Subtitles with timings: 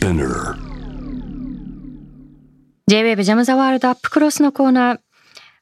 [0.00, 0.56] Spinner
[2.86, 5.00] J-WAVE ジャムザワールドアップクロスのコーナー。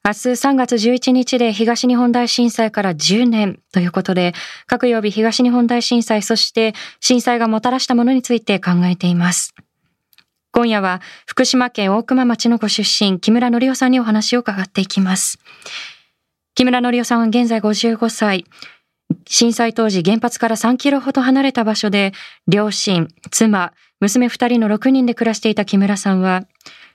[0.05, 4.35] 明日3月11日で東日本大震災から10年ということで、
[4.69, 9.55] 各曜日東日本大震災、そして震災がもたらしたものについて考えています。
[10.53, 15.41] 今夜は福島県大熊町のご出身、木村則夫さんにお話を伺っていきます。
[16.55, 18.45] 木村則夫さんは現在55歳。
[19.27, 22.13] 震災当時原発から3キロほど離れた場所で、
[22.47, 26.45] 両親、妻、娘2人の6人で暮らしていた木村さんは、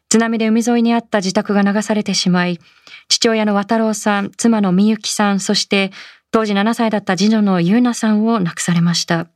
[0.10, 2.60] 津波で海沿いにあった自宅が流されてしまい、
[3.08, 5.92] 父親の渡郎さん、妻のみゆきさん、そして
[6.32, 9.28] 当時7歳だった次女のゆうなさんを亡くされました。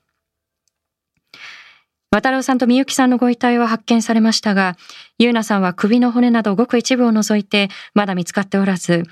[2.10, 4.78] 渡郎さんとみゆきさんのご遺体は発見されましたが、
[5.20, 9.04] ゆうなさんは首の骨などごく一部を除いてまだ見つかっておらず、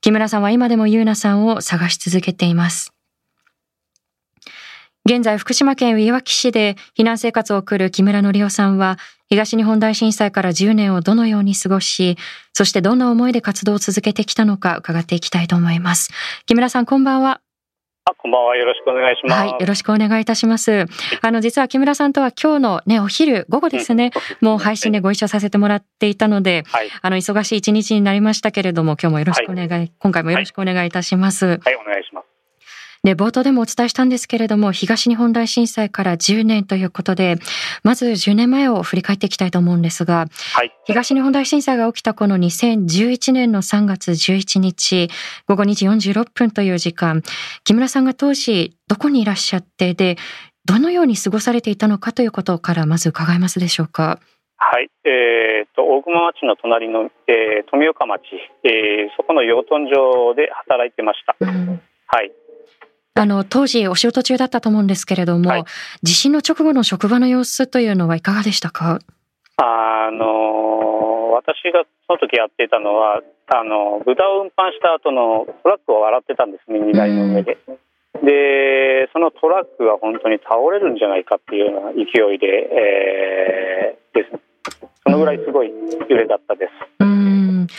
[0.00, 2.92] 木村さんは今でもゆうなさんを探し続けています。
[5.08, 8.98] 現在、福島県いわき市で避難生活を送る木村則夫さんは、
[9.30, 12.18] 東日本大震災から10年をどのように過ごし、
[12.52, 16.10] そしてどんな思いで活動を続けてきたのか伺っていきたいと思います。
[16.44, 17.40] 木村さん、こんばんは。
[18.04, 18.56] あ、こんばんは。
[18.58, 19.38] よろしくお願いします。
[19.38, 20.84] はい、よろしくお願いいたします。
[21.22, 24.10] あの、実は木村さんとは今日のね、お昼、午後ですね、
[24.42, 31.46] もう配信でご一緒させてもらっていたので、はい、あの、忙しい一日になりましたけれども、今日もよろしくお願い、はい、今回もよろしくお願いいたします。
[31.46, 32.27] はい、はい、お願いします。
[33.08, 37.36] で、冒頭でもお伝えしたんですけれども、東日本大震災から10年ということで、
[37.82, 45.08] まず10年前を振り返っていきたいと思うんですが、はい、東日本大震災が起きたこの2011年の3月11日、
[45.46, 47.22] 午後2時46分という時間、
[47.64, 50.18] 木村さんが当時どこにいらっしゃって、で、
[50.66, 54.20] どのように過ごされていたのかということからまず伺えますでしょうか？
[54.58, 58.20] はい、えーと、大熊町の隣の、えー、富岡町、
[58.64, 61.36] えー、そこの養豚場で働いてました。
[61.40, 62.32] うん、はい。
[63.18, 65.64] あの、当時お仕事中だったと思うんですけれども、はい、
[66.04, 69.00] 地震の直後の職場の様子というのはいかがでしたか？
[69.56, 77.58] あの、私がその時やっていたのは、あの、豚を運搬した後のトラックを洗ってたんですね、荷台の上で。
[78.22, 82.02] で、そのトラックが本当に倒れるんじゃないかっていうような勢
[82.34, 84.40] いで、えー、ですね。
[85.04, 85.70] そのぐらいすごい
[86.08, 86.72] 揺れだったです。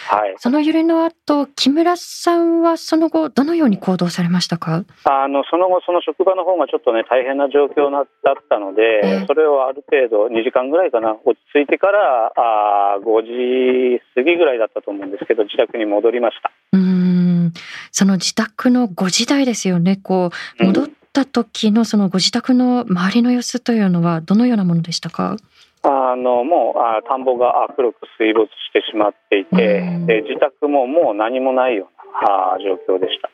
[0.10, 4.84] はい、その揺れの後、木村さんはその後、どのように行動されましたか？
[5.04, 8.06] あのその後、その職場の方がちょっとね、大変な状況だっ
[8.50, 16.52] たので、えー、それをある程度、2時間ぐらいかな、落ち着いてからあ5時過ぎぐらいだったと思うんですけど、自宅に戻りました。
[16.74, 17.54] うん。
[17.92, 25.36] その自宅の5時台ですよね、こう戻った時のそのご自宅の周りの様子というのは、どのようなものでしたか？
[25.84, 29.56] あのもうあ田んぼが黒く水没してしまっていて、
[30.06, 33.30] で自宅ももう何もないようなあ状況でした。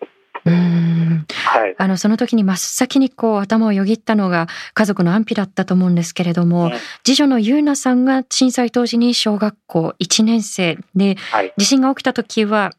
[1.56, 6.72] はい、あのその時に真っ先にこう頭をよぎったのが家族の安否だったと思うんですけれども、うん、
[7.04, 12.72] 次女の優奈さんが震災当時に小学校1年生で、はい、地震が起きた時は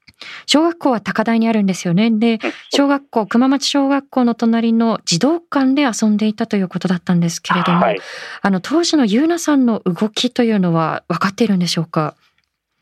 [0.47, 2.11] 小学校は高台にあるんですよね。
[2.11, 2.39] で、
[2.75, 7.99] 小学校、熊町小学校の隣の児童館で遊んでいたということだったんですけれども、はい、
[8.43, 12.15] あの、当時のゆうなさんの動きというのは分かっているんでしょうか？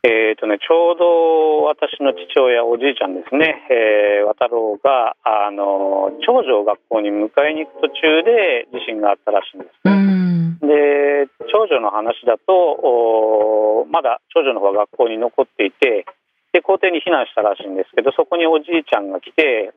[0.06, 16.04] えーとね、ちょうど私の父親、おじいちゃんですね、えー、渡郎があの長女を学校に迎えに行く途中で地震があったらしいんです、ね、で長女の話だとまだ長女の方は学校に残っていて
[16.54, 19.74] で校庭に避難したらしいんですけどそこにおじいちゃんが来て、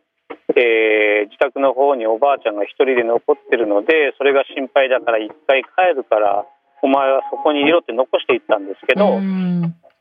[0.54, 6.46] えー、自宅の方におばあちゃんが一人で残ってるのでそれが心配だから一回帰るから
[6.86, 9.18] お前はそこにいろって残していったんですけど、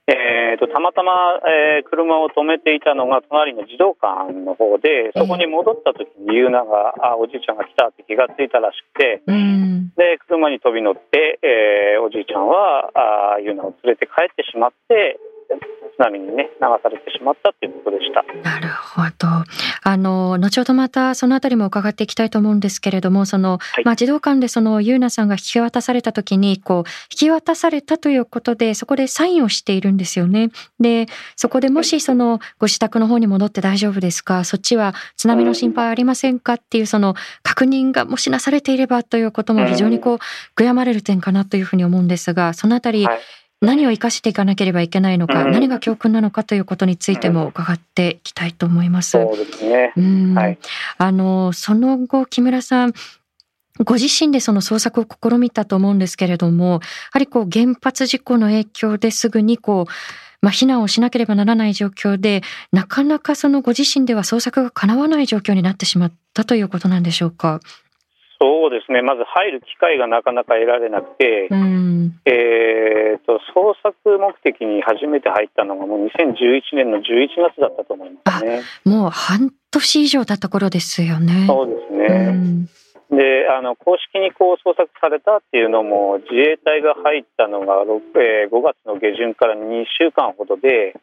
[0.04, 9.24] えーと、たまたま、えー、車を止めていたのが隣の児童館の方でそこに戻った時にユーナがあおじいちゃんが来たって気がついたらしくて、
[9.96, 12.92] で車に飛び乗って、えー、おじいちゃんは
[13.34, 15.16] あユーナを連れて帰ってしまって
[15.96, 18.22] 津波にね流されてしまったっていうことでした。
[18.42, 19.26] なるほど。
[19.82, 30.50] あの後ほどまたそのあたりも伺っていきたいと思うんですけれども、その、はい、まあ児童館でそのゆうなさんが引き渡された時にこう引き渡されたということでそこでサインをしているんですよね。
[30.78, 36.54] で、そこでもしそのご自宅の方に戻って大丈夫ですか、そっちは津波の心配ありませんか？
[36.54, 40.18] っていうその確認がもしなされていればということも非常にこう
[40.60, 43.18] 悔やまれる点かなというふうに思うんですが、そのあたり、はい
[43.66, 49.10] 何を生かしていかなければいけないのか、うん、何が教訓なのかということについても伺っていきたいと思います。
[49.10, 49.92] そうですね。
[50.34, 50.58] はい、
[50.96, 52.92] あのその後木村さん
[53.84, 56.80] ご自身でその捜索を試みたと思うんですけれども、や
[57.12, 59.92] はりこう原発事故の影響ですぐにこう、
[60.40, 62.42] まあ、避難をしなければならない状況で、
[62.72, 67.60] なかなかそのご自身では捜索が叶わない状況になってしまったということなんでしょうか？
[68.40, 77.02] そうですね、まず入る機会がなかなか得られなくて、うん、えーと、捜索目的に初めて入ったのが、もう2011年の11
[77.38, 78.62] 月だったと思いますね。
[78.84, 81.46] もう半年以上経った頃ですよね。
[81.46, 82.68] そうですね、うん
[83.10, 90.94] であの公式にこう捜索されたっていうのも自衛隊が入ったのが 5,、えー、5月の下旬から2週間ほどで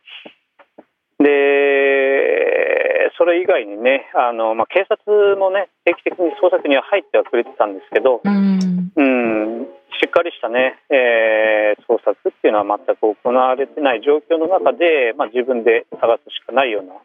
[1.23, 9.67] でそれ以外にねあの、まあ、警察もね定期的に捜索には入ってはくれてたんですけど、うん、うん
[10.01, 16.95] しっかりしたね、えー、捜索っていうのは全く行われてない状況の中で、まあ、自分で探すしかないような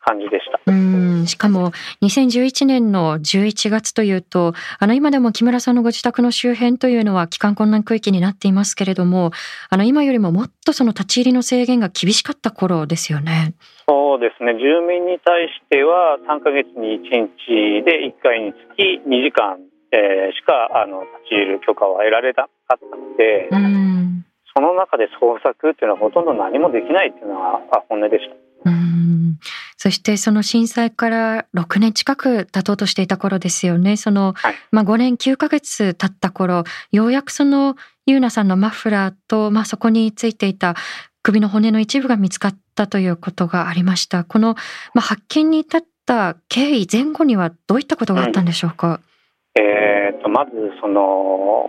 [0.00, 0.60] 感じでした。
[0.66, 1.72] うんしかも
[2.02, 9.30] 2011年の11月というとあの今でも木村さんのご自宅の周辺というのは帰還困難区域になっていますけれども
[9.70, 13.54] あの今よりももっとその立ち入りの制限が厳しかった頃ですよね。
[13.88, 19.58] そうですね住民に対しては3か月に1日で1回につき2時間、
[19.92, 23.48] えー、しかあの立ち入る許可は得られなかったので。
[23.50, 23.88] うん
[24.58, 28.28] その中で捜索っていうのはほとんど何もできないっていうのが本音でし
[28.64, 28.70] た。
[28.70, 29.38] うん
[29.78, 33.96] そしてその震災から6年近く経とうとしていた頃ですよね。
[33.96, 40.74] その、はい、まあ5年9ヶ月経った頃、ようやくそのユーナさんのマフラーと、まあそこについていた
[41.22, 44.24] 首の骨の一部が見つかったということがありました。
[44.24, 44.56] この、
[44.94, 49.00] まあ、発見に至った経緯前後にはどういったことがあったんでしょうか、うん、
[49.54, 51.68] えーと、まずその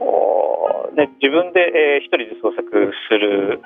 [0.95, 3.61] ね、自分で、えー、一人で捜索する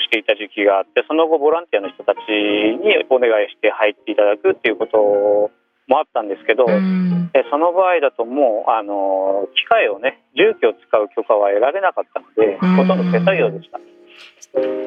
[0.00, 5.52] していた時期があってその後ボランティアの人たちにお願いして入っていただくっていうこと
[5.88, 13.80] もあったんですけど、うん、えその場合だともうあの機械をね重機を使う許可は得られなかったので、ほとんど手作業でした。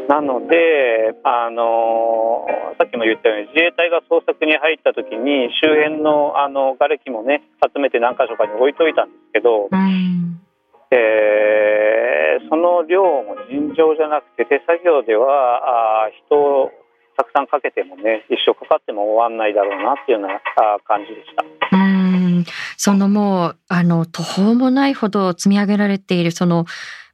[0.10, 2.46] なので、あの
[2.78, 10.42] さっきも言ったように自衛隊が捜索に入った時に周辺のあの瓦礫もね集めて何箇所かに置いといたんですけど、うん
[10.92, 16.72] えー、その量も尋常じゃなくて手作業ではあ人を
[17.16, 20.42] たくさんかけてもね一生かかっても終わんないだろうなっていうような
[20.84, 21.78] 感じでした。
[21.78, 21.91] うん
[22.78, 26.66] そのもうあの途方もないほど積み上げられているその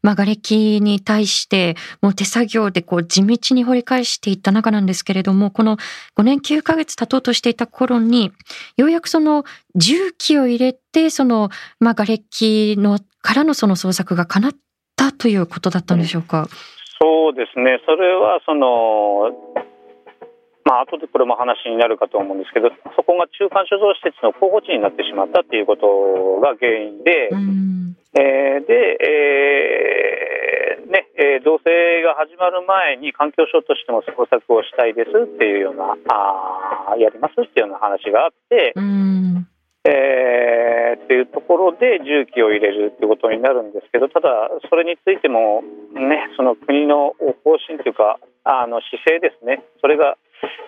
[0.04, 5.78] まあ、瓦礫に対してもう手作業でこう地道に掘り返していった中なんですけれどもこの
[6.18, 8.32] 5年9ヶ月経とうとしていた頃に
[8.78, 9.44] ようやくその
[9.76, 11.50] 重機を入れてその、
[11.80, 14.52] まあ、瓦礫のからのその捜索が叶っ
[14.96, 16.48] たということだったんでしょうか？
[17.02, 17.82] そうですね。
[17.86, 19.32] それはその
[20.68, 22.68] まあ後でこれも話になるかと思うんですけど、
[23.00, 27.32] そこが中間所蔵施設の候補地になってしまったっていうことが原因で、
[28.20, 38.76] えー、で、えー、ね、えー、同棲が始まる前に環境省としても捜索をしたいですっていうような、あやりますっていうような話があって、
[39.88, 45.64] えー、っていうところで重機を入れるっていうことになるんですけどただそれについても
[45.96, 49.64] ねその国の方針というかあの姿勢ですね。
[49.80, 50.18] それが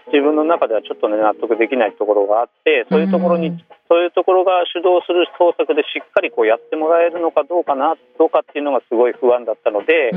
[0.10, 3.54] 自分の中ではちょっとね納得できないところがあってそういうところに、
[3.88, 10.14] そういうところが主導する捜索でしっかりこうやってもらえるのかどうかなどうかっていうのがすごい不安だったので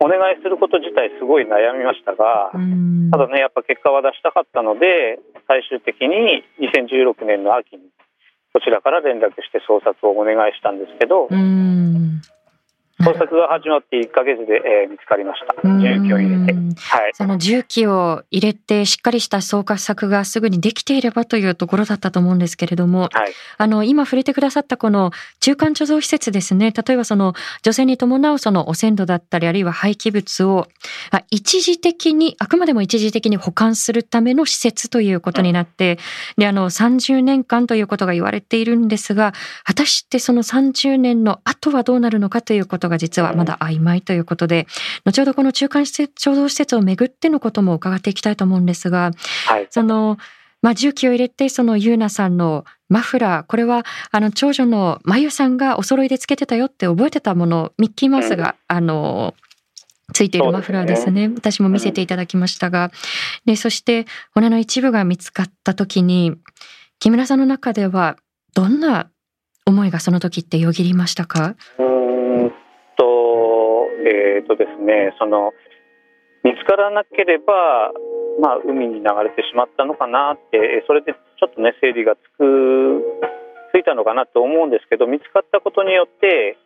[0.00, 7.88] お願いすること自体すごい悩みましたがただねやっぱ結果は出したかったので最終的に2016年の秋に
[8.52, 11.28] こちらから連絡して捜索をお願いしたんですけど
[13.04, 15.54] 捜索が始まって1か月で、えー、見つかりました。
[15.62, 16.54] 重機を入れて。
[16.54, 17.12] はい。
[17.14, 26.72] その重機を入れてしっかりした捜索がすぐにできていればというところだったと思うんですけれども、はい、あの、今触れてくださったこの中間貯蔵施設ですね。
[26.72, 30.66] 例えばその女性に伴うその汚染土だったり、あるいは廃棄物を
[31.30, 35.98] 一時的に、あくまでも一時的に保管するための施設ということになって、
[36.36, 39.32] うん、で、あの、30年間ということが言われているんですが、
[39.64, 44.66] 果たしてその30年の後はどうなるのかということがが実はまだ曖昧ということで、
[45.04, 49.10] 後ほどこの中間施設、共同施設をめぐってのことも伺っていきたいと思うんですが、
[49.46, 50.18] はい、その、
[50.62, 59.34] まあ、重機を入れて、そのユーナさんのマフラー、これは、あの、長女のまゆさんがお揃いでつけてたよって覚えてたもの、ミッキーマウスが、あの、
[60.12, 61.24] ついているマフラーですね。
[61.24, 62.90] すね私も見せていただきましたが。
[63.44, 66.34] で、そして骨の一部が見つかった時に、
[66.98, 68.16] 木村さんの中では
[68.54, 69.10] どんな
[69.66, 71.56] 思いがその時ってよぎりましたか？
[74.04, 75.52] えーとですね、その
[76.44, 77.90] 見つからなければ、
[78.38, 83.00] まあ、海に流れてしまったのかなってそれでちょっとね整理がつく
[83.72, 86.58] ついたのかなと思うんですけど見つかったことによって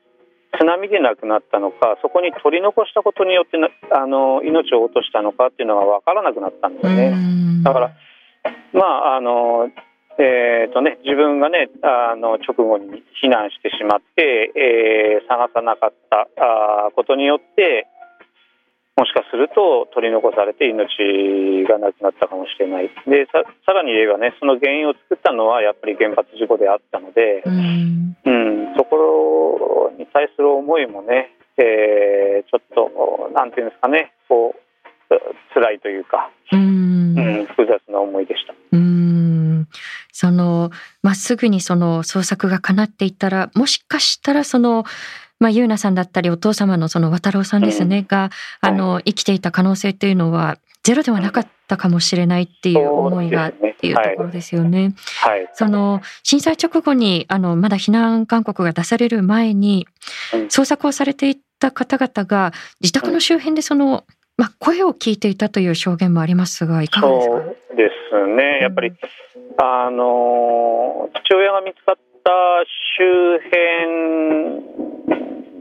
[0.59, 3.57] 津波で亡くなったのかそこに取り残したことによって
[3.95, 7.15] あの命を落としたのかっていうのが分からなくなったんですね。
[7.63, 7.93] だから
[8.73, 9.71] まああの
[10.19, 17.87] えーとね、自分が、ね、あの直後に避難してしまって、えー、探さなかったあことによって
[18.99, 20.91] もしかすると取り残されて命
[21.71, 22.91] がなくなったかもしれない。
[23.07, 31.31] でささらに言えばねその原因を作ったのはやっぱり原発事故であったので、うん、うん、そこに対する思いもね、
[31.63, 38.55] えー、ちょっとなんていうんですかねこう辛いというか、うん、うん、複雑な思いでした。
[38.73, 39.08] うん
[40.13, 40.71] その
[41.03, 44.85] まっすぐにその捜索が叶っていったらもしかしたらその
[45.41, 54.97] まあ、ゆうなさんだったりお父様のその渡郎さんですね、うん、があの生きていた可能性というのはゼロではなかったかもしれないっていう思いがっていうところですよね。
[55.21, 59.87] はい、その震災直後にあのまだ避難勧告が出される前に
[60.33, 64.05] 捜索をされていた方々が自宅の周辺でその、
[64.37, 67.35] まあ、声を聞いていたという証言もありますがいかがですか？
[67.35, 68.59] そうですね。
[68.63, 68.97] やっぱり、うん、
[69.61, 72.31] あの父親が見つかった
[72.97, 74.79] 周辺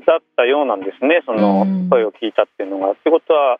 [0.05, 2.95] だったようなんですね、その声を聞いたっていうのが。
[2.95, 3.57] ということは、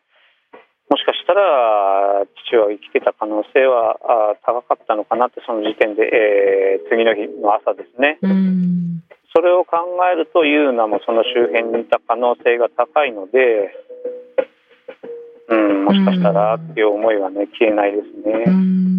[0.90, 8.20] もしかしたら父は生きてた可能性は高かったのかなって、その時点で、えー、次の日の朝ですね。
[9.36, 9.78] それを考
[10.12, 13.74] えると、ユーナもその周辺にいた可能性が高いので、
[15.50, 18.97] うん、もしかしたらっていう思いはね、消えないですね。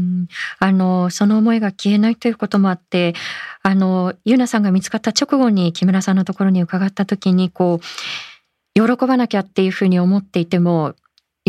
[0.58, 3.14] あの、その思いが消えないということもあって、
[3.62, 10.94] あの、ゆうなさんが見つかった直後に木村さんのところに伺った時に、こう、喜ばなきゃっていうふうに思っていても、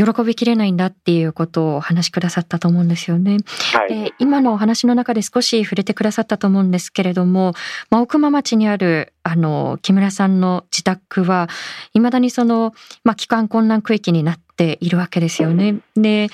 [0.06, 3.38] 喜びきれないんだっていうことをお話しくださったと思うんですよね。
[3.74, 7.54] はい、で今のお話の中で少し触れてくださったと思うんですけれども、
[7.90, 11.50] まあ、奥間町にあるあの木村さんの自宅は
[11.94, 12.74] いまだにその、
[13.04, 15.80] まあ、帰還困難区域になっているわけですよね。
[15.96, 16.30] で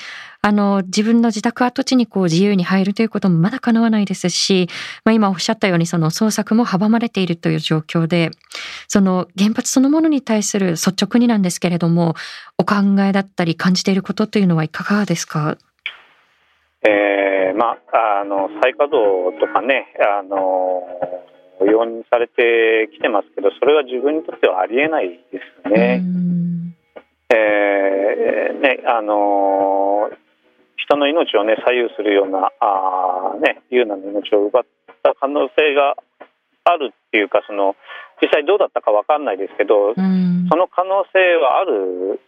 [0.48, 4.70] あの、自分の自宅跡地にこう自由に入るということもまだ叶わないですし、
[5.04, 8.30] まあ、今おっしゃったようにその捜索も阻まれているという状況で、
[8.88, 12.14] その原発そのものに対する率直になんですけれども、
[12.60, 12.76] お考
[13.10, 15.58] えだったり感じていることというのはいかがですか？
[16.88, 19.88] えー、まあ、あの、再稼働とかね、
[20.20, 20.84] あの、
[21.62, 26.04] 容認されてきてますけど、それは自分にとってはありえないですね。
[27.34, 30.12] えー、ね、あの
[30.86, 34.64] 人の命をね左右するようなあね優ナの命を奪っ
[35.04, 35.98] た可能性が
[36.66, 37.76] あるっていうかその
[38.22, 40.02] 実際どうだったか分かんないですけど、そ
[40.56, 42.22] の可能性はある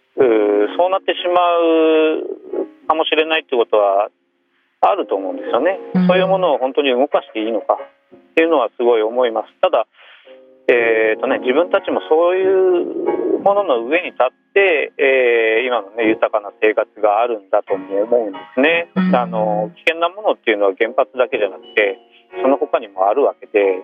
[0.76, 4.10] そうなってしまうかもしれないってことは
[4.82, 9.54] あると思うんですよね、そういうものを本当に動かしていいのかっていうのはすごい思います。
[9.62, 9.88] ただ
[10.68, 21.96] えーとね、自分たちもそういうものの上に立って、えー、今の、ね、豊かな生活があるんだとも思うんですね、うん、あの危険なものっていうのは原発だけじゃなくて
[22.42, 23.80] その他にもあるわけで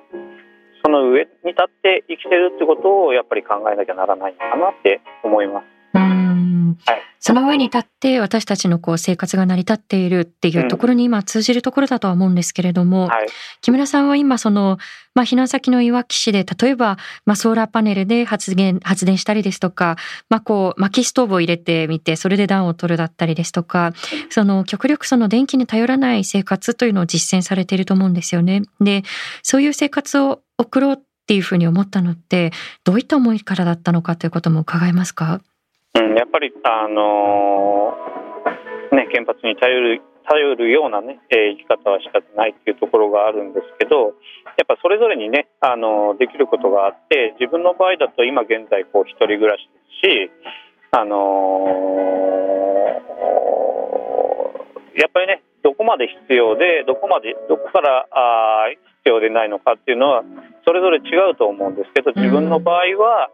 [0.83, 5.72] その上に立って生きてるってことをやっぱり考えなきゃならないのかなって思います。
[6.85, 13.27] はい、その上に立って私たちのこう生活が成り立っているっていうところに今通じるところだとは思うんですけれども、うんはい、
[13.61, 14.77] 木村さんは今その、
[15.15, 19.95] まあ、避難先のいわき市で例えば、まあ、ソーラーパネルで発電発電したりですとか、
[20.29, 23.93] まあ、こう薪ストーブを入れてみてそれで暖を取るだったりですとか
[24.29, 28.63] その極力その電気に頼らない生活というのを実践されていると思うんですよね。
[28.81, 29.03] で
[29.43, 32.51] そういう生活を送ろうっていうふうに思ったのって
[32.83, 35.41] どういった思いからだったのかということも伺えますか？
[35.95, 44.15] うん、やっぱり、あのー、ね、原発に頼る頼るようなね、えー、生き方はしたないっていうところがあるんですけど、
[44.57, 50.31] やっぱそれぞれにね、あのー、できることがあって、自分の場合だと今現在こう一人暮らしですし、
[50.91, 58.69] あのー、やっぱりね、どこまで必要で、どこまで、どこからあ
[59.03, 60.23] 必要でないのかっていうのは、
[60.65, 63.29] それぞれ違うと思うんですけど、自分の場合は、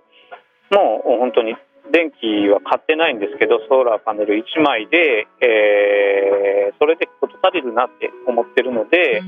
[0.72, 1.56] もう本当に
[1.92, 9.22] 電気は買ってないんですけどソーラーパネル1枚で、えー、それで事足りるなって思ってるので、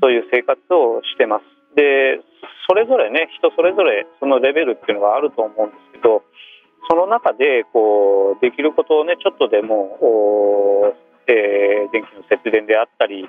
[0.00, 1.44] そういう生活をしてます。
[1.76, 2.20] で
[2.66, 6.22] それぞれね人それぞれそのレベルっていうのがあると思うんですけど
[6.88, 9.98] その中でこうできることをねちょっとでも
[11.30, 13.22] えー、電気の節電であったり、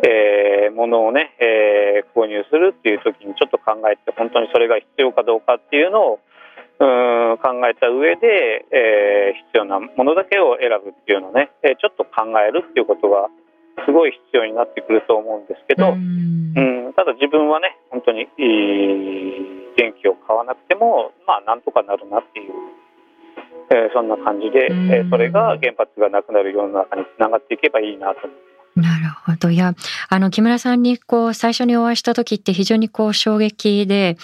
[0.00, 6.20] えー、物をね、えー、購入するっていう時にちょっと考えて本当にそれが必要かどうかっていうのを
[6.80, 13.28] うん考えた上で、えー、必要なものだけを選ぶっていうのをね、えー、ちょっと考えるっていうことが
[13.86, 18.26] すごい必要になってくると思うんですけど、うん、ただ自分はね本当に
[19.76, 22.52] 電気を買わなくてもまあなんとかなるなっていう、
[23.70, 28.53] えー、そんな感じで、えー、それが原発がなくなる世の中につながっていけばいいなと思います。
[28.76, 29.50] なるほど。
[29.50, 29.74] いや、
[30.08, 34.16] あの、木村さんにこう、最初にお会いした時って非常にこう、衝撃で、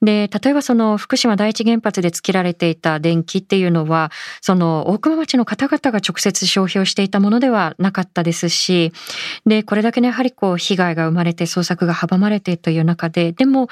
[0.00, 8.92] で、例えばその、福島第一原発で作られていた電気っていうのは、その、大熊町の方々が直接消費をしていたものではなかったですし、
[9.44, 13.68] で、これだけね、やはりこう、被害が生まれて捜索が阻まれてという中で、でも、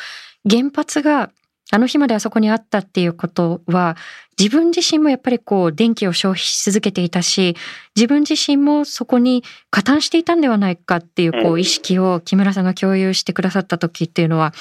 [0.51, 1.31] 原発が
[1.75, 3.97] あの日まであそこにあったっていうことは、
[4.39, 7.57] 自分自身もやっぱりこう電気を消費し続けていたし、
[7.97, 14.53] 自分自身もそこに加担していたんではないかっていうこう意識を木村さんが共有してくださった時っていうのは、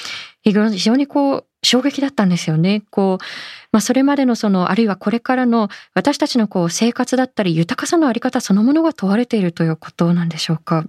[0.42, 2.82] 非常にこう衝撃だったんですよね。
[2.90, 3.24] こう、
[3.72, 10.84] まあそれまでのその、あるいはこれからの私たちのこう生活だったり豊かさのあり方そのものが問われているということなんでしょうか？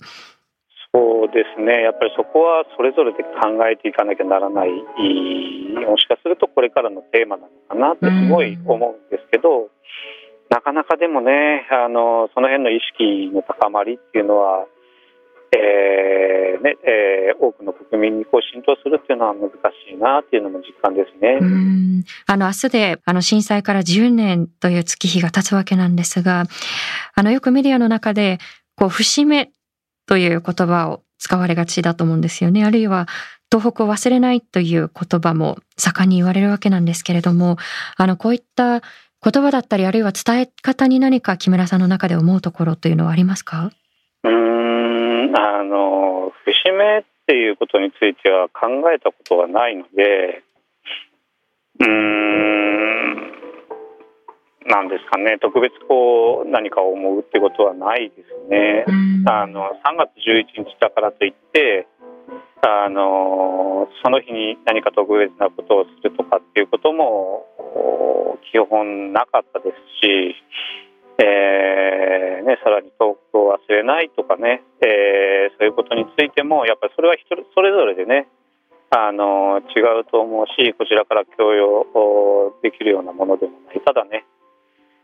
[0.94, 9.70] そうですね、やっぱりそこはそれぞれで考えていかなきゃならない、もしかするとこれからのテーマなのかなってすごい思うんですけど、
[10.50, 14.66] なかなかでもね、あのその辺の意識の高まりっていうのは、
[15.50, 21.38] えーねえー、多くの国民にこう浸透するっていうのは難しいなっていうのも実感ですね。
[21.40, 22.04] うん。
[22.26, 26.44] あの明日であの震災から10年という月日が経つわけなんですが、
[27.16, 28.38] あのよくメディアの中で
[28.76, 29.50] こう節目
[30.06, 32.64] という言葉を使われがちだと思うんですよね。
[32.64, 33.06] あるいは
[33.50, 37.56] 東北を忘れないという言葉も盛んに言われるわけなんですけれども、
[37.96, 43.70] あの、こういった言葉だったり、あるいは伝え方に何か木村さんの中で思うところというのはありますか？
[44.25, 50.42] うん、あの、節目っていうことについては考えたことがないので、
[51.80, 53.32] うん、
[54.66, 55.38] なんですかね。
[55.40, 58.85] 特別こう何かを思うってことはないですね。
[59.26, 61.87] あの3月11日だからといって
[62.62, 67.44] あのその日に何か特別なことをするとかっていうことも
[68.50, 70.35] 基本なかったですし、
[71.21, 78.28] えーね、さらに遠くを忘れないとかね、えー、そういうことについてもやっぱりそれは人それぞれでね
[78.90, 83.80] あの違うと思うしこちらから強要できるようなものでもない。
[83.85, 84.25] ただね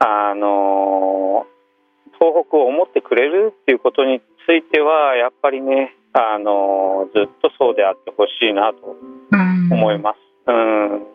[0.01, 1.47] あの
[2.19, 8.97] 東北を思ってくれるっていうことについてはやっぱりねあのずっとそうであってほしいなと
[9.73, 10.17] 思います。
[10.49, 11.07] うん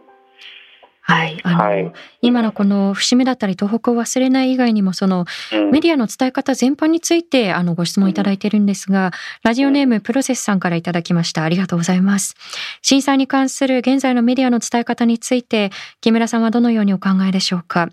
[1.08, 1.40] はい。
[1.44, 5.26] あの、はい、今のこの節目だったり東北を忘れない以外にもその、
[5.72, 9.12] メディアの伝え方全般についてあのご質問いただいているんですが、
[9.44, 11.44] ラジオネームプロセスさんからいただきました。
[11.44, 12.34] ありがとうございます。
[12.82, 15.70] 震災に関する現在のメディアの伝え方について
[16.02, 17.90] 木村さんはどのようにお考えでしょうか？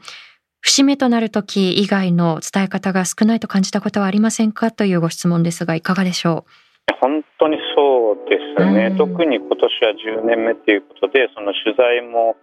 [0.62, 4.70] 節目となる時以外の伝え方が少ないと感じたことはありませんか？
[4.70, 6.94] というご質問ですがいかがでしょう？
[7.01, 12.37] 本当にそうですね、特に今年は10年目ということでその取材も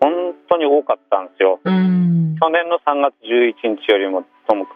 [0.00, 1.60] 本当に多かったんですよ。
[1.64, 4.70] 去年の3月11日よりもとも比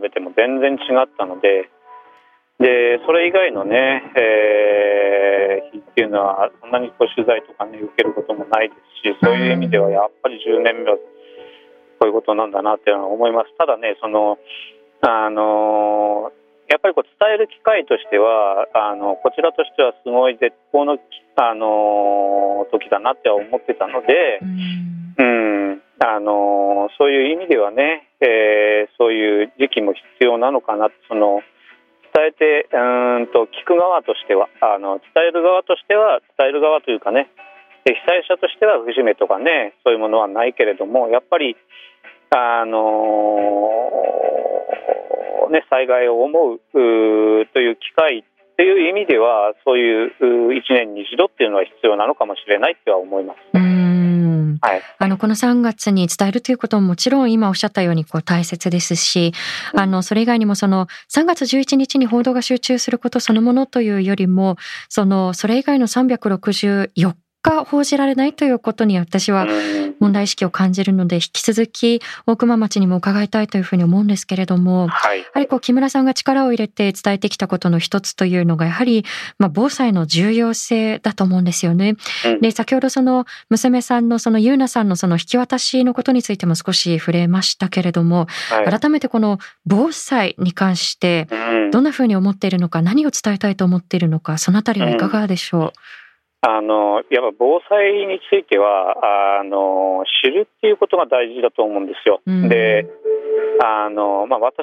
[0.00, 1.70] べても全然違ったので。
[2.58, 10.96] でそれ以外のね、えー、日っていうのはそんなにこう取材とかね受けることもないですしそういう意味ではやっぱり10年目は
[11.98, 13.56] こういうことなんだなっていうのは思います。
[13.58, 14.38] ただね、その、
[15.00, 16.32] あの
[16.68, 20.98] やっぱりこう伝える機会としてはあのこちらとしてはすごい絶好の、
[21.36, 24.40] あの時だなって思ってたので、
[25.18, 31.40] うん、うんあのそういう意味ではね、えー、そういう時期も必要なのかなその
[32.14, 37.28] 伝えてうんと聞く側としてはあの伝える側としては伝える側というかね
[37.92, 41.56] 被災者としては節目とかねそういうものはないけれどもやっぱり
[42.30, 48.24] あのー、ね、災害を思うという機会っ
[48.56, 53.38] ていう意味ではそういう1年に一度っていうのは必要なのかもしれないとは思います。
[54.62, 59.32] はい、あのこの3月に伝えるということももちろん今おっしゃったようにこう大切ですし、
[59.74, 64.56] あのそれ以外にもその3月11日に報道が集中することそのものというよりも、
[64.88, 67.14] そのそれ以外の364
[67.46, 69.46] 果報じられないということに私は
[70.00, 79.04] 問題意識を感じるので引き続き大熊町にも伺いたいというふうに思うんですけれども、はい、やはりこう木村さんが力を入れて伝えてきたことの一つというのがやはり
[79.38, 81.96] まあ防災の重要性だと思うんですよね。
[82.40, 91.28] で先ほどその娘さんのその優奈さんのその引き渡しのことについても少し触れましたけれども、はい、改めてこの防災に関して
[91.72, 95.70] どんなふうに思っているのか何を伝えたいと思っているのかそのあたりはいかがでしょう、うん
[96.46, 98.94] あのやっぱ防災については
[99.40, 102.22] あの知るっていうことが大事だと思うんですよ。
[102.24, 102.86] うん、で
[103.58, 104.62] あの、まあ、私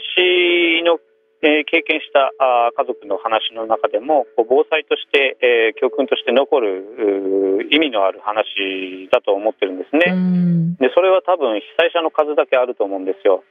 [0.87, 1.03] の、
[1.43, 10.15] えー、経験したあ家族の話の中でもこう防災として、えー、教訓として残る意味のある話だと思ってるんですね。
[10.15, 13.43] うん、でそれは多分被災者の数だけあると思うんですよ。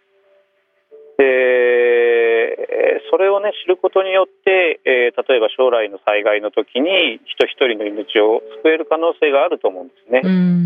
[1.19, 10.21] でそれをね知ることによって、えー、例えば将来の災害の時に人一人の命を救える可能性があると思うんですね。
[10.25, 10.63] うん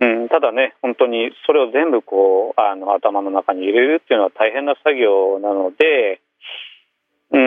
[0.00, 6.20] うん、ただね、本当にそれを全部こうあの頭の中に入れるっていうのは大変な作業なので、
[7.32, 7.38] う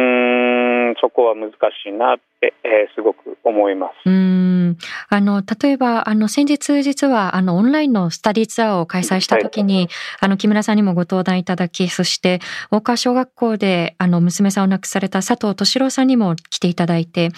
[0.92, 1.56] ん、そこは難し
[1.88, 4.41] いなって、えー、すごく思います。
[4.72, 4.78] うん。
[5.10, 9.90] あの例えばあの先日実はあのオンラインのスタディツアーを開催した時に、はい、
[10.22, 12.40] あの木村さんにもご登壇いただきそして
[12.72, 17.30] 大川小学校であの娘さんを亡くされた佐藤敏郎さんにも来ていただいて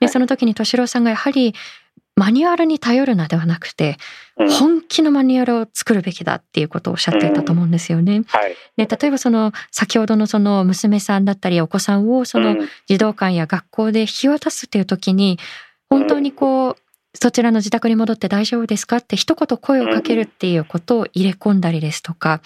[0.00, 1.54] でその時に敏郎さんがやはり
[2.20, 3.96] マニュアルに頼るのではなくて、
[4.36, 8.16] 本気のマニュアルを作るべきだっていうことをおっしゃっていたと思うんですよね。
[8.16, 8.24] うん。
[8.24, 15.38] はい、で例えばその先ほどのその娘さんだったりお子さんをその児童館や学校で引き渡すっていう時に
[15.90, 16.76] 本当にこう
[17.14, 22.40] そちらの自宅に戻って大丈夫ですかって一言声をかけるっていうことを入れ込んだりですとか、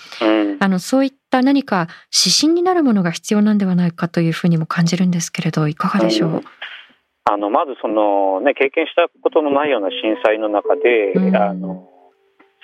[0.58, 6.42] あのそういった何か指針になるものが必要なんではないかというふうにも感じるんですけれどいかがでしょう、
[7.24, 11.88] あのまずその、ね、経験したことのないような震災の中で、うん、あの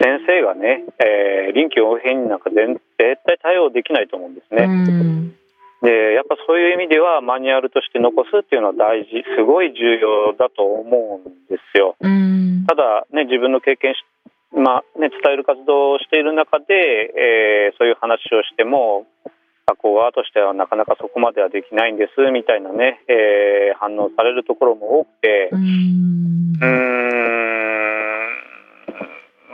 [0.01, 4.65] 先生がね、えー、臨機応変になんか絶対対応できないと思うんですね。
[4.65, 5.35] うん、
[5.83, 11.97] でやっぱそういう意味ではマニュアルとして残すっていうのは大事すごい重要だと思うんですよ。
[12.01, 14.05] うん、ただ、ね、自分の経験し
[14.53, 19.07] まあね、伝える活動をしている中で、えー、そういう話をしても
[19.67, 26.53] 学校側としてはなかなかそこまではできないんですみたいなね、えー、反応されるところも多くてうん。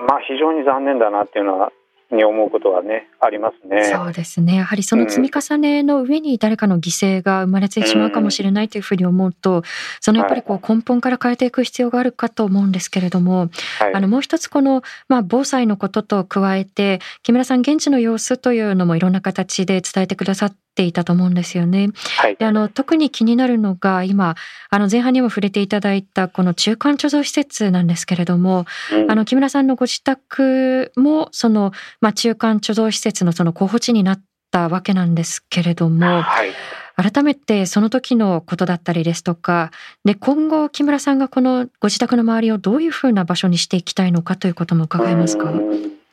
[0.08, 1.72] まあ非常に残念だなっていうのは
[2.12, 3.84] に思うことがねありますね。
[3.84, 4.56] そうですね。
[4.56, 9.62] やはりその積み重ねの上に誰かの犠牲が生まれてしまうかもしれないというふうに思うと、
[10.00, 21.88] そのやっぱりこう根本から変えていく必要があるかと思うんですけれども、はい、あのもう一つこのまあ防災のことと加えて木村さん現地の様子というのもいろんな形で伝えてくださっていたと思うんですよね。
[22.18, 24.36] はい、であの特に気になるのが今
[24.70, 36.52] あの前半にも触れていただいたこの中間貯蔵施設なんですけれども、うん、あの木村さんのご自宅もその、まあ、中間貯蔵施設のその候補地になったわけなんですけれども、はい、
[36.96, 39.70] 改めてその時のことだったりですとか
[40.04, 45.52] で今後木村さんがこのご自宅の周りをどういうふうな場所にしていきたいのかということも伺えますか？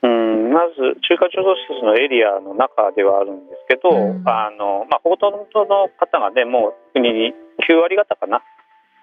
[0.08, 7.34] まず中華貯蔵施設のエリアの中ではあるんですけど、うん、あのまあ、ほとんどの方がねもう国に
[7.68, 8.44] 9割方かな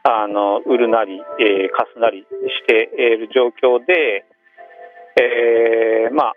[0.05, 4.25] あの売るなり、えー、貸すなりしている状況で、
[5.17, 6.35] えー、まあ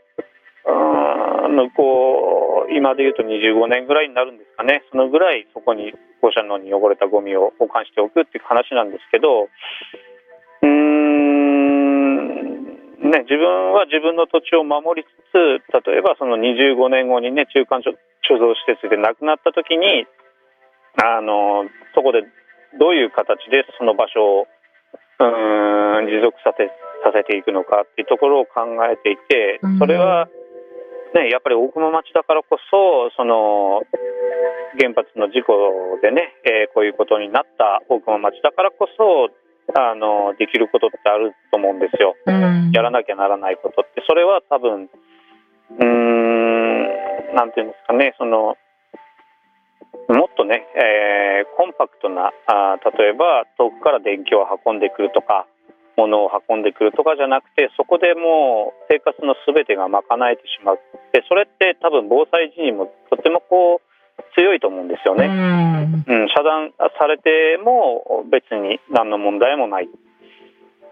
[1.50, 4.84] 向こう今でいうと25年ぐらいになるんですかね。
[4.92, 9.50] そのぐらいそこに放射能に汚れたゴミを保管しておくっていう話なんですけど
[13.14, 17.94] ね、自分は自分の土地を守りつつ例えばその25年後にね中間貯
[18.26, 20.10] 蔵施設で亡くなった時に
[20.98, 22.26] あのそこで
[22.82, 24.48] どういう形でその場所を
[25.22, 26.74] うん持続させ
[27.06, 30.26] させていくのかっていうところを考えていてそれは、
[31.14, 33.86] ね、やっぱり大熊町だからこそその
[34.82, 39.30] 原発の事故でね、えー、こういうことになった大熊町だからこそ
[39.76, 44.04] あのできることってあると思うんですよ、うん、やらなきゃならないことって。
[44.08, 44.90] それは多分
[45.80, 48.14] うんなんていうんですかね。
[48.18, 48.58] その
[50.10, 55.48] もっとね、えー、コンパクトなあ例えば遠くから電気を運んでくるとか
[55.96, 60.80] 物を運んでくるとかじゃなくてそこでもう生活の全てが賄えてしまう。
[61.14, 63.93] でそれって多分防災時にもとてもこう
[64.36, 65.26] 強いと思うんですよね。
[65.26, 69.90] うん、遮断されても別に何の問題もない。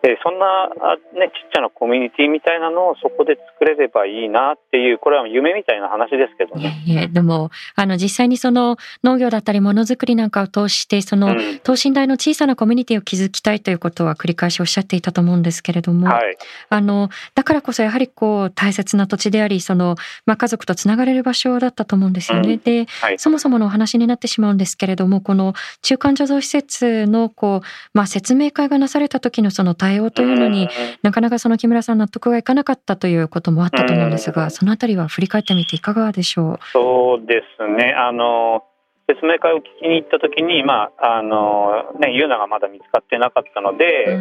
[0.02, 0.68] でそんな、
[1.14, 6.84] ね、ちっちゃなコミュニティみたいなのをそこで作れればいいなっていうこれは夢みたいな話ですけどね。
[6.86, 16.38] いやでもあの実際にその農業だったりものづくりなんかを通してその、等身大の小さなコミュニティを築きたいということは繰り返しおっしゃっていたと思うんですけれども、はい、
[16.70, 22.54] あのだからこそやはりこう大切な土地でありその、まあ、家族とつながれる場所だったと思うんですよね。
[22.54, 30.70] うん、で、はい、そもそものお話になってしまうんですけれどもこの中間貯蔵施設のこう、まあ、説明会がなされた時のその対応というのに、
[31.02, 36.60] なかなかその木村さん納得がいかなかったということもあったと思うんですが、そのあたりは振り返ってみていかがでしょう？
[36.72, 37.94] そうですね。
[37.98, 38.64] あの
[39.10, 44.18] 説明会を聞きに行った時に、まああのね、ユーナがまだ見つかってなかったので、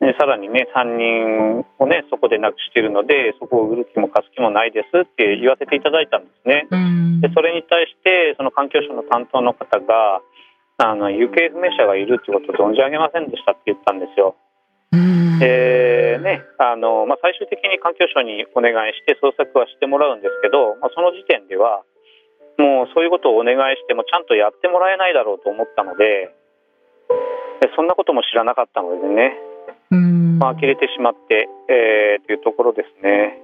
[0.00, 6.66] ね、さらにね3人をねそこで亡くしているのでそこを売る気も貸す気もないですって言わせていただいたんですね。
[7.20, 10.20] でそれに対してその環境省の担当の方が
[10.78, 14.36] あの行方不明者がいるってことを存じ上げませんでしたって言ったんですよ。
[15.42, 21.84] えーねあのまあ、最終的に環境省にお願いして捜索はしてもらうんですけど、まあ、その時点では
[22.58, 26.32] もうそういうことをお願いしてもちゃんとやってもらえないだろうと思ったので
[27.60, 29.38] でそんなことも知らなかったのでね、
[30.38, 33.40] まあ呆れてしまって、えー、というところですね。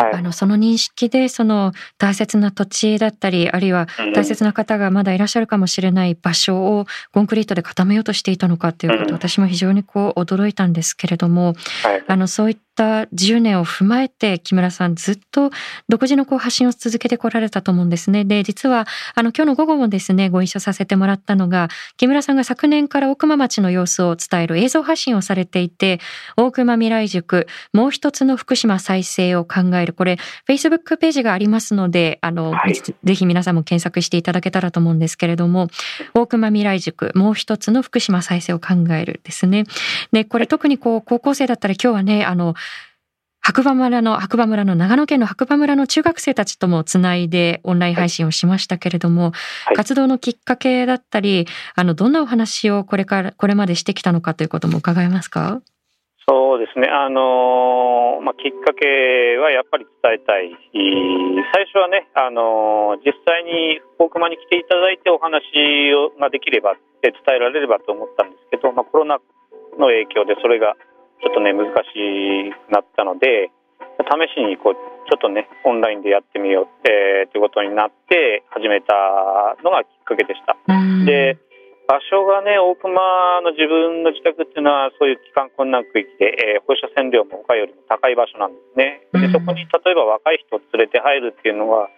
[0.00, 15.50] うんはい、あのその認識でその大切な土地だったりあるいは大切な方がまだいらっしゃるかもしれない場所をコンクリートで固めようとしていたのかということ、私も非常にこう驚いたんですけれども、はい、あのそういった10年を踏まえて木村さんずっと
[15.88, 18.24] 独自のこう発信を続けてこられたと思うんですね。
[18.24, 26.00] で実はあの今日の午後もですねご一緒させてもらったのが木村さんが昨年から大熊町の様子を伝える映像発信をされていて
[26.36, 35.68] 大熊未来塾もう一つの福島再生を考えるこれ Facebook ページがありますのであの、はい、ぜひ皆さんも検索していただけたらと思うんですけれども
[36.14, 39.64] 大熊未来塾もう一つの福島再生を考えるですね。
[40.12, 42.54] でこれ特にこう高校生だったら今日はねあの
[43.44, 49.32] 白馬村の、白馬村の長野県の白馬村の中学生たちともつないでオンライン配信をしましたけれども、
[49.66, 55.60] はい、活動のきっかけだったり、あの、どんなお話をこれから、これまでしてきたのかということも伺えますか？
[56.28, 58.86] そうですね、あのまあ、きっかけ
[59.38, 60.54] はやっぱり伝えたい、
[61.52, 65.42] 最初はね、あの実際に大熊に来ていただいてお話
[65.94, 69.18] をができれば、伝えられればと思ったんですけど、まあ、コロナ
[69.80, 70.76] の影響でそれが
[71.22, 73.50] ちょっとね難しくなったので
[74.02, 74.74] 試しにこう
[75.08, 78.94] ちょっとねオンラインでやってみようってということになって始めた
[79.62, 80.58] のがきっかけでした。
[81.06, 81.38] で
[81.86, 89.02] 場所がね大熊の自分の自宅っていうのはそういう帰還困難区域で、えー、放射線量も他よりも高い場所なんですね。
[89.12, 91.90] でそこに例えば若い人を連れて入るっていうのは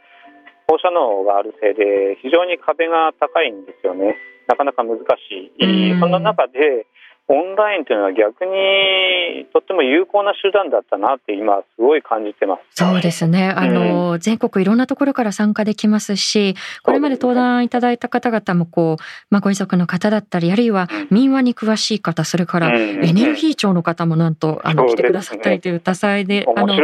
[0.66, 4.16] 放射能があるせいで非常に壁が高いんですよね。
[4.48, 6.00] なかなか難しい。
[6.00, 6.86] そんな中で
[7.26, 12.60] オンラインというのは逆にとっても有効な手段だったなって今すごい感じてます。
[12.74, 13.48] そうですね。
[13.48, 26.76] あの、うん、全国いろんなところから参加できますし、これまで登壇いただいた方々もこう、まあ、ご遺族の方だったり、あるいは民話に詳しい方、それからエネルギー庁の方もなんと、あの、来てくださったりという多彩で、あの、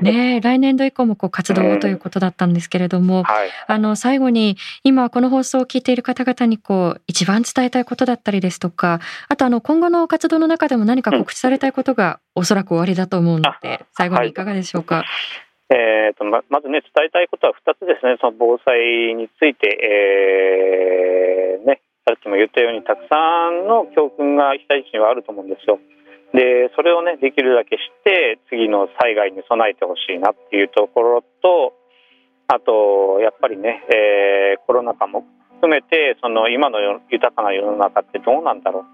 [0.00, 14.96] ね、来年度以降もこう活動ということだったんですけれども、はい、あの、最後に今この放送を聞いている方々にこう、一番伝えたいことだったりですとか、あとあの、今後後の活動の中でも何か告知されたいことがおそらく終わりだと思うので、最後にいかがでしょうか？
[14.96, 15.04] はい
[15.70, 23.16] えーとままずね、伝えたいことは2つですね、その防災について、えーね、さっきも言ったように、たくさ
[23.50, 25.80] んの教訓が被災地にはあると思うんですよ。
[26.34, 31.72] で、それをね、できるだけして、次の災害に備えてほしいなっていうところと、
[32.48, 38.84] あと、やっぱりね、えー、コロナ禍も含めて、その今の豊かな世の中ってどうなんだろう。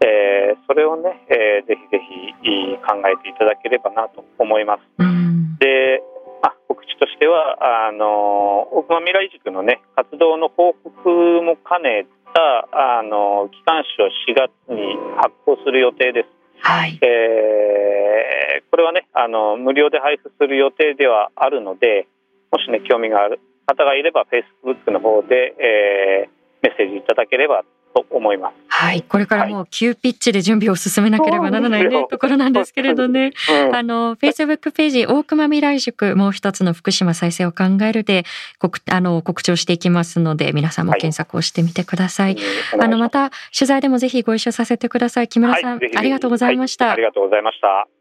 [0.00, 4.80] えー、それをね、えー、ぜひぜひ考えていただければなと思います。
[4.98, 6.02] うん、で、
[6.42, 16.28] あ、告知としてはあの大熊未来塾のね活動の報告も兼ねたあの機関誌を4月に発行する予定です。
[16.62, 22.06] はい、えー、これはねあの無料で配布する予定ではあるので
[22.52, 24.26] もしね興味がある方がいれば
[24.64, 28.54] Facebook の方で、えー、メッセージいただければと思います。
[28.68, 33.32] はい、これからもう急ピッチで準備を進めなければならない、ね、ところなんですけれどね。
[33.68, 38.24] うん、あの、Facebook ページ、大熊未来塾、もう一つの福島再生を考えるで、
[38.58, 42.36] 告あの告知をしていきますので、皆さんも検索をしてみてください。
[42.36, 42.40] は
[42.78, 45.28] い、あの、また、取材でもぜひご一緒させてください。
[45.28, 46.92] 木村さん、はい、ありがとうございました。
[46.92, 47.99] ありがとうございました。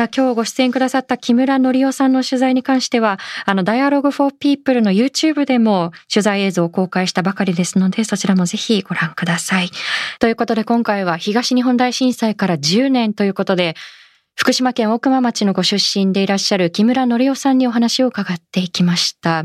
[0.00, 9.68] さあ、今日ご出演くださった木村則夫さんの取材に関しては、あの、Dialogue for People の YouTube でも取材映像を公開したばかりですので、そちらもぜひご覧ください。
[10.18, 13.76] ということで、今回は東日本大震災から10年ということで、
[14.36, 19.44] 福島県大熊町のご出身でいらっしゃる木村則夫さんにお話を伺っていきました。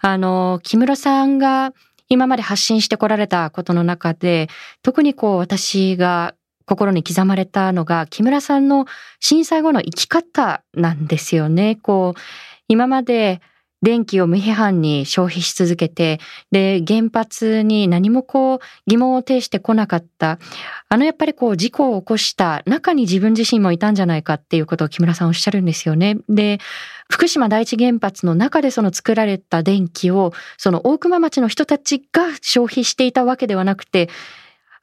[0.00, 1.74] あの、木村さんが
[2.08, 4.48] 今まで発信してこられたことの中で、
[4.80, 6.32] 特にこう私が
[6.70, 8.86] 心に刻まれたのが木村さんの
[9.18, 11.76] 震災後の生き方なんですよね。
[11.82, 12.20] こう、
[12.68, 13.40] 今まで
[13.82, 16.20] 電気を無批判に消費し続けて、
[16.52, 20.38] で、原発に何もこう疑問を呈してこなかった。
[20.88, 26.18] あのやっぱりこう事故を起こした中に自分自身もいたんじゃないかっていうことを木村さんおっしゃるんですよね。
[26.28, 26.60] で、
[27.10, 34.08] 福島第一原発の中でその作られた電気を、その大熊町の人たちが消費していたわけではなくて、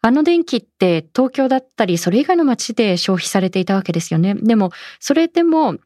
[0.02, 4.36] あの電気って東京だったりそれ以外の街で消費されていたわけですよね。
[4.36, 5.78] でもそれでも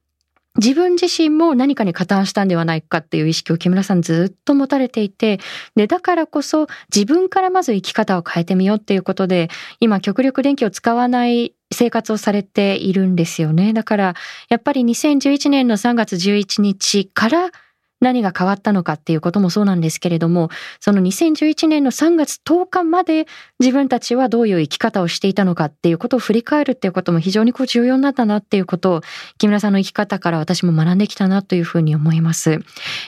[0.57, 5.39] 自分自身も何かに加担したんではないかっていう意識を木村さんずっと持たれていて、
[5.75, 13.71] で、だからこそ自分からまず生き方を変えてみようっていうことで、今極力電気を使わない生活をされているんですよね。
[13.71, 14.15] だから、
[14.49, 17.51] やっぱり2011年の3月11日から
[18.01, 23.27] 何が変わったのかっていうこともそうなんですけれども、その2011年の3月10日まで
[23.59, 29.01] 自分たちはどういう生き方をしていたのかっていうことを振り返るっていうことも非常にこう重要になったなっていうことを
[29.37, 32.59] 木村さんの生き方から私も学んできたなというふうに思います。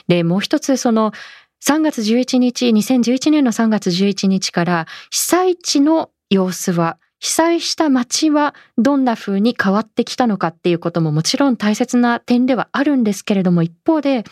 [0.06, 1.12] で、もう一つその
[1.66, 14.24] 3月11日、2011年の3月11日から被災地の様子は被災した街はどんな風に変わってきたのかっていうことももちろん大切な点ではあるんですけれども一方で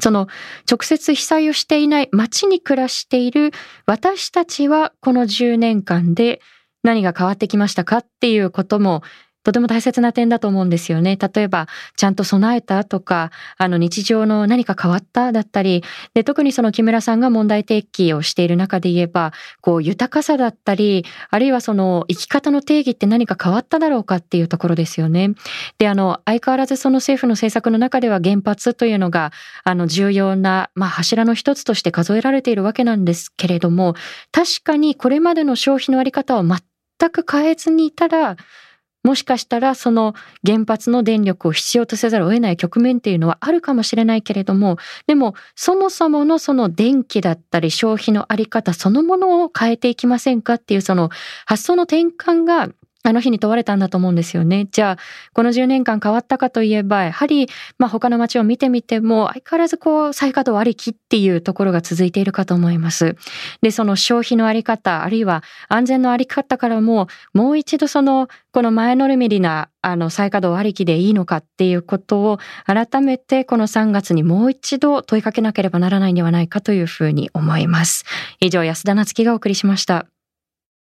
[0.00, 0.28] その
[0.70, 3.52] 直接被災をしていない町に暮らしている
[3.86, 6.40] 私たちはこの10年間で
[6.82, 9.02] 何が変わってきましたかっていうことも
[9.48, 11.16] とても大切な点だと思うんですよね。
[11.16, 15.82] 例えば、ちゃんと備えたとか、あの日常の何か変わっただったり、
[16.12, 19.32] で、特にその木村さんが問題提起をしている中で言えば、
[19.62, 25.30] こう豊かさだったり、あるいはその生き方の定義って何か変わっただろうかっていうところですよね。
[25.78, 29.32] で、あの、相変わらずその政府の政策の中では原発というのが、
[29.64, 33.94] あの、重要な、まあ、柱の一つとして数えられているわけなんですけれども、
[34.30, 36.60] 確かにこれまでの消費のあり方を全
[37.10, 38.36] く変えずにいたら、
[39.08, 40.14] もしかしたらその
[40.46, 51.08] 原発の電力を必要とせざるを得ない局面っていうのはあるかもしれないけれども、でもそもそものその電気だったり消費のあり方そのものを変えていきませんかっていうその
[51.46, 52.68] 発想の転換が
[53.04, 54.66] あの日に問われたんだと思うんですよね。
[54.70, 54.96] じゃあ、
[55.32, 63.16] この10年間変わったかといえば、やはり、まあ他の街を見てみても、相変わらずこう、再稼働ありきっていうところが続いているかと思います。
[63.62, 78.04] で、その消費のあり方、あるいは安全のあり方からも、もう一度その、この前のるみりな、あの、再稼働ありきでいいのかっていうことを、改めてこの3月にもう一度問いかけなければならないんではないかというふうに思います。
[78.40, 80.17] 以上、安田なつきがお送りしました。